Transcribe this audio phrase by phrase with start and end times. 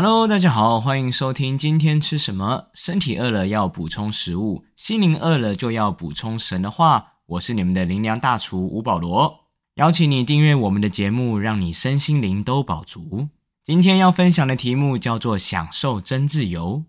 [0.00, 2.66] Hello，大家好，欢迎收听今天吃什么。
[2.72, 7.14] 身体饿了要补充食物，心灵饿了就要补充神的话。
[7.26, 13.26] 我是你们的灵粮大厨吴保罗，邀请你订阅我们的节目，让你身心灵都饱足。
[13.64, 16.84] 今天要分享的题目叫做“享受真自由”。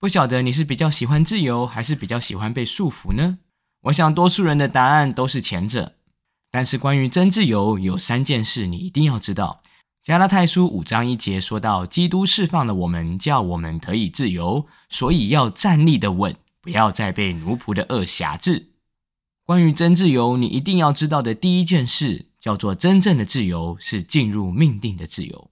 [0.00, 3.36] 不晓得你是比较喜欢自由，还是比较喜欢被束缚呢？
[3.82, 5.96] 我想多数人的答案都是前者。
[6.50, 9.60] 但是关于真自由，有三件事你一定要知道。
[10.06, 18.70] 加拉太书五章一节说到，基督释放了我们，叫我们得以自由，所以要站立的稳，不要再被奴仆的恶辖制。
[19.42, 25.50] 关于真自由，你一定要知道的第一件事，叫做真正的自由是进入命定的自由。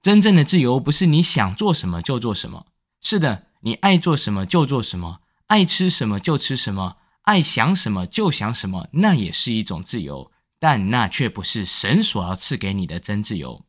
[0.00, 2.68] 真正的自由不是你想做什么就做什么，
[3.02, 13.66] 是的，你爱做什么就做什么，爱吃什么就吃什么，爱想什么就想什么，那也是一种自由，但那却不是神所要赐给你的真自由。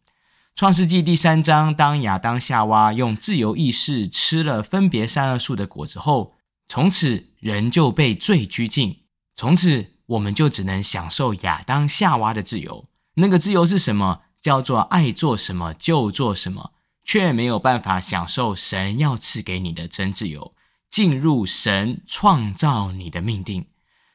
[0.56, 6.36] 创世纪第三章，当亚当夏娃用自由意识吃了分别善恶树的果子后，
[6.68, 9.00] 从此人就被罪拘禁。
[9.34, 12.88] 从此，我们就只能享受亚当夏娃的自由。
[13.16, 14.22] 那个自由是什么？
[14.40, 16.73] 叫做爱做什么就做什么，
[17.04, 20.54] 却没有办法享受神要赐给你的真自由，
[20.88, 23.66] 进入神创造你的命定。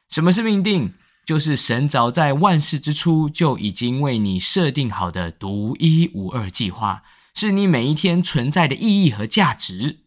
[0.08, 0.94] 什么是命定？
[1.28, 7.02] 就是神早在万事之初就已经为你设定好的独一无二计划，
[7.34, 9.98] 是你每一天存在的意义和价值。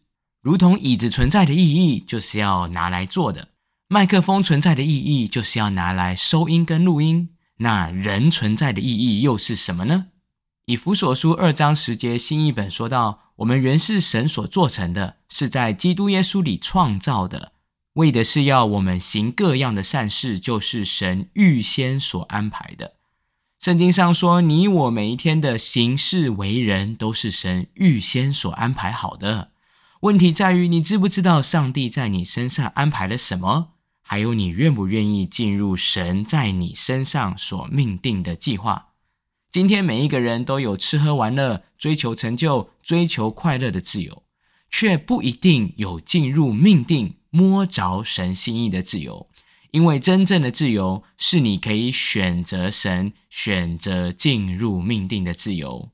[0.42, 3.50] 如同椅子存在的意义就是要拿来坐的，
[3.86, 7.28] 麦克风存在的意义就是要拿来收音跟录音。
[7.58, 10.06] 那人存在的意义又是什么呢？
[10.66, 17.52] 以弗所书二章十节新译本说到：“我们原是神所做成的，是在基督耶稣里创造的。”
[17.94, 22.94] 为的是要我们行各样的善事，就是神预先所安排的。
[23.60, 29.50] 圣经上说，你我每一天的行事为人，都是神预先所安排好的。
[30.00, 33.74] 问题在于，你知不知道上帝在你身上安排了什么？
[34.00, 38.88] 还有，你愿不愿意进入神在你身上所命定的计划？
[39.52, 44.24] 今天，每一个人都有吃喝玩乐、追求成就、追求快乐的自由，
[44.70, 47.16] 却不一定有进入命定。
[47.32, 49.28] 摸着神心意的自由，
[49.70, 55.88] 因为真正的自由是你可以选择神，选择进入命定的自由。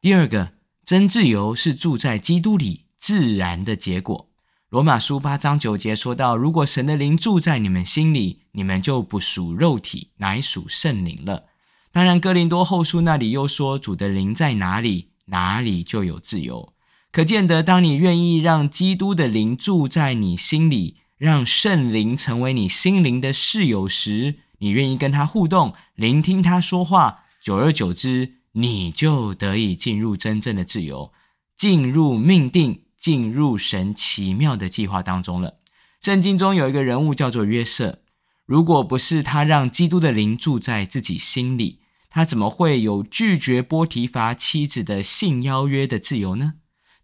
[0.00, 0.52] 第二个，
[0.84, 4.30] 真自由是住在基督里自然的结果。
[4.68, 11.46] 罗马书八章九节说到：“如果神的灵住在你们心里，你们就不属肉体，乃属圣灵了。”
[11.90, 16.74] 当然，哥林多后书那里又说：“主的灵在哪里，哪里就有自由。”
[17.18, 31.12] 可见得，当你愿意让基督的灵住在你心里，让圣灵成为你心灵的室友时，你愿意跟他互动，聆听他说话，久而久之，你就得以进入真正的自由，
[31.56, 35.54] 进入命定，进入神奇妙的计划当中了。
[36.00, 37.98] 圣经中有一个人物叫做约瑟，
[38.46, 46.52] 如果不是他让基督的灵住在自己心里，他怎么会有拒绝波提乏妻子的性邀约的自由呢？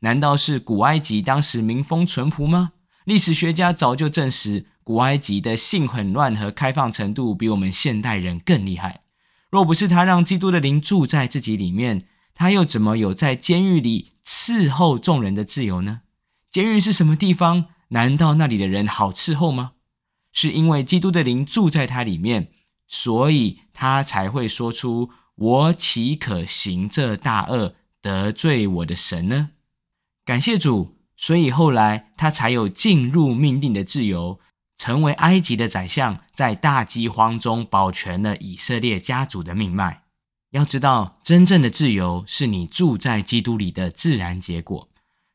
[0.04, 2.72] 难道是古埃及当时民风淳朴吗？
[3.06, 9.00] 历史学家早就证实，古埃及的性混乱和开放程度比我们现代人更厉害。
[9.50, 16.02] 若不是他让基督的灵住在自己里面，他又怎么有在监狱里伺候众人的自由呢？
[16.50, 17.66] 监狱是什么地方？
[17.88, 19.72] 难道那里的人好伺候吗？
[20.30, 22.50] 是因为基督的灵住在他里面，
[22.86, 29.50] 所以他才会说出：“我岂可行这大恶，得罪我的神呢？”
[30.24, 34.40] 感谢主，所以后来他才有进入命定的自由，
[34.78, 40.04] 成为埃及的宰相，在大饥荒中保全了以色列家族的命脉。
[40.52, 44.88] 要知道，真正的自由是你住在基督里的自然结果。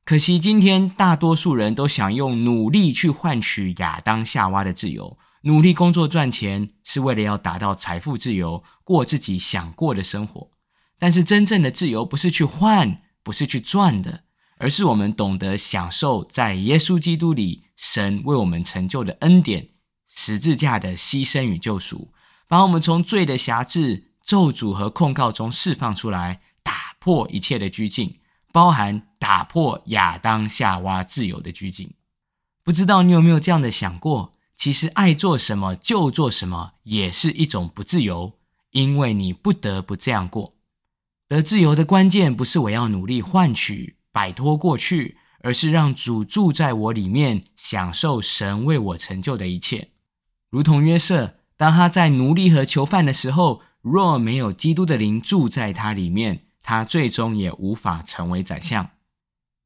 [0.03, 10.49] 可惜今天大多数人都想用努力去换取亚当夏娃的自由，努力工作赚钱是为了要达到财富自由，过自己想过的生活。
[10.97, 14.23] 但是真正的自由不是去换，不是去赚的。
[14.59, 19.69] 而是我们懂得享受在耶稣基督里神为我们成就的恩典，
[20.07, 22.13] 十字架的牺牲与救赎，
[22.47, 28.19] 把我们从罪的辖制、咒诅和控告中释放出来，打破一切的拘禁，
[28.51, 31.93] 包含打破亚当夏娃自由的拘禁。
[32.63, 34.33] 不知道你有没有这样的想过？
[34.57, 38.33] 其实爱做什么就做什么，也是一种不自由，
[38.71, 40.55] 因为你不得不这样过。
[41.29, 43.98] 得自由的关键不是我要努力换取。
[44.11, 49.89] 摆脱过去，而是让主住在我里面，享受神为我成就的一切。
[50.49, 58.89] 如同约瑟，当他在奴隶和囚犯的时候，若没有基督的灵住在他里面，他最终也无法成为宰相。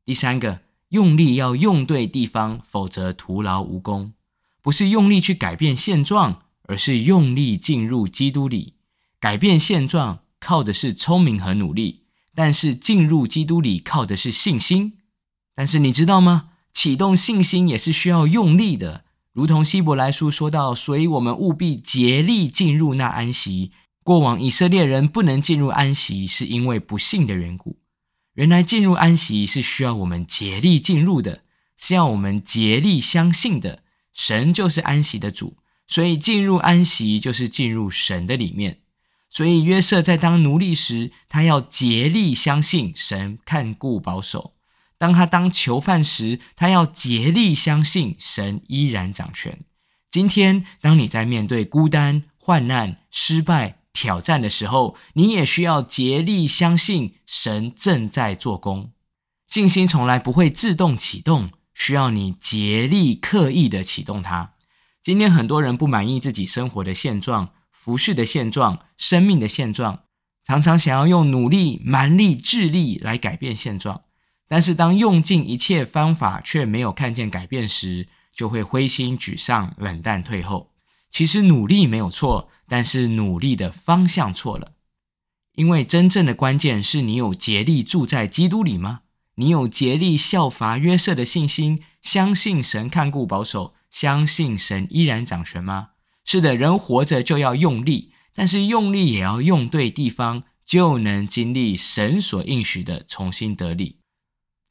[0.06, 4.14] 第三个，用力要用对地方，否则徒劳无功。
[4.62, 8.76] 不是用力去改变现状，而是用力进入基督里。
[9.20, 12.03] 改变现状靠的是聪明和努力，
[12.36, 14.94] 但是进入基督里靠的是信心。
[15.56, 16.50] 但是你知道吗？
[16.72, 23.72] 启动信心也是需要用力的，如同希伯来书说到，所以我们务必竭力进入那安息。
[24.04, 27.78] 过往以色列人不能进入安息，是因为不幸的缘故。
[28.34, 31.44] 原来进入安息是需要我们竭力进入的，
[31.78, 33.84] 是要我们竭力相信的。
[34.12, 35.58] 神就是安息的主，
[35.88, 38.80] 所以进入安息就是进入神的里面。
[39.34, 44.54] 所以约瑟在当奴隶时，他要竭力相信神看顾保守；
[45.00, 49.66] 当他当囚犯时，他要竭力相信神依然掌权。
[50.12, 58.92] 今天，当你在面对孤单、患难、失败、挑战的时候，你也需要竭力相信神正在做工。
[59.48, 61.50] 信心从来不会自动启动。
[61.76, 64.54] 需要你竭力、刻意的启动它。
[65.02, 67.50] 今天很多人不满意自己生活的现状、
[67.84, 70.04] 服饰的现状、生命的现状，
[70.46, 74.04] 常常想要用努力、蛮力、智力来改变现状。
[74.48, 80.72] 但是当用尽一切方法却没有看见改变时，就会灰心沮丧、冷淡退后。
[81.12, 84.76] 其实努力没有错，但是努力的方向错了。
[85.56, 89.02] 因为真正的关键是你有竭力住在基督里吗？
[89.36, 95.90] 你有竭力效法约瑟的信心，相信神看顾保守，相信神依然掌权吗？
[96.26, 104.00] 是的，人活着就要用力，但是用力也要用对地方，就能经历神所应许的重新得力。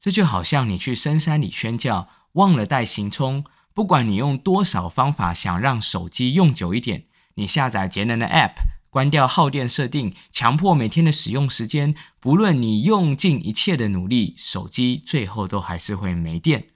[0.00, 7.04] 这就好像你去深山里宣教，忘了带行充，不管你用多少方法想让手机用久一点，
[7.34, 8.72] 你下载节能的 App。
[8.90, 11.94] 关掉耗电设定，强迫每天的使用时间。
[12.20, 16.66] 不论你用尽一切的努力，手机最后都还是会没电。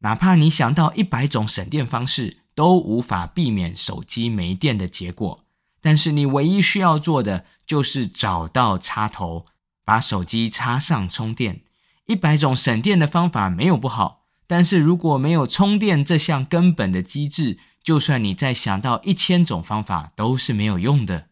[0.00, 5.44] 哪怕你想到一百种省电方式，都无法避免手机没电的结果。
[5.80, 9.44] 但是你唯一需要做的，就是找到插头，
[9.84, 11.62] 把手机插上充电。
[12.06, 21.28] 一百种省电的方法没有不好，但是如果没有充电这项根本的机制，就算你再想到一千种方法，都是没有用的。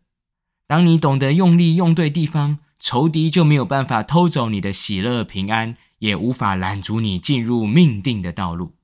[0.66, 8.77] 当你懂得用力用对地方，仇敌就没有办法偷走你的喜乐平安，也无法拦阻你进入命定的道路。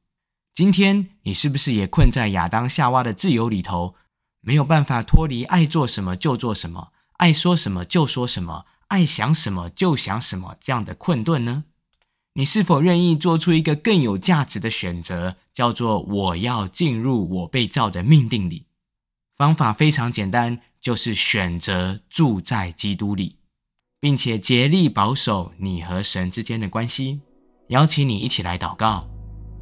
[0.54, 3.96] 今天你是不是也困在亚当夏娃的自由里头，
[4.40, 11.64] 没有办法脱离爱做什么就做什么，爱说什么就说什么，爱想什么就想什么这样的困顿呢？
[12.34, 18.66] 你是否愿意做出一个更有价值的选择，叫做我要进入我被造的命定里？
[19.36, 20.60] 方法非常简单。
[20.84, 23.38] 就是选择住在基督里，
[23.98, 27.22] 并且竭力保守你和神之间的关系。
[27.68, 29.08] 邀请你一起来祷告，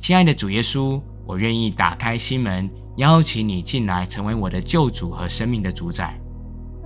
[0.03, 6.21] 亲爱的主耶稣，我愿意打开心门，邀请你进来，成为我的救主和生命的主宰，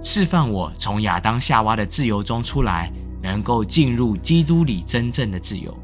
[0.03, 2.93] 释放我从亚当夏娃的自由中出来，
[3.23, 5.75] 能够进入基督里真正的自由，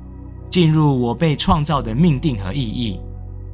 [0.50, 3.00] 进入我被创造的命定和意义，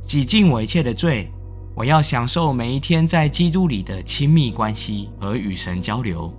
[0.02, 1.31] 洗净我一切的罪。
[1.72, 6.34] 我要享受每一天在基督里的亲密关系和与神交流，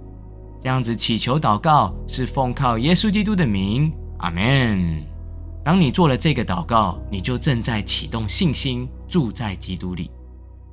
[0.62, 5.09] 这样子祈求祷告是奉靠耶稣基督的名，阿门。
[5.64, 10.10] 当你做了这个祷告，你就正在启动信心，住在基督里。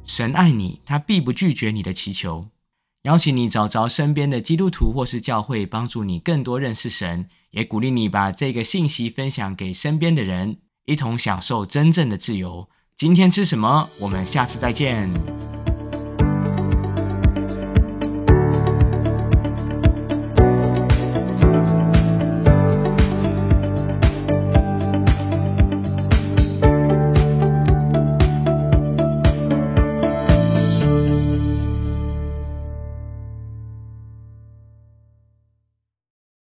[0.04, 2.46] 神爱你，他必不拒绝你的祈求。
[3.02, 12.68] 邀请你找着身边的基督徒或是教会，帮助你更多认识神，也鼓励你把这个信息分享给身边的人，一同享受真正的自由。
[12.96, 13.88] 今天吃什么？
[14.00, 15.35] 我们下次再见。